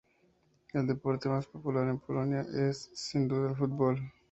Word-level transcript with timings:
El 0.73 0.87
deporte 0.87 1.29
más 1.29 1.45
popular 1.45 1.87
en 1.87 1.99
Polonia 1.99 2.43
es 2.55 2.89
sin 2.95 3.27
duda 3.27 3.51
el 3.51 3.55
fútbol. 3.55 3.99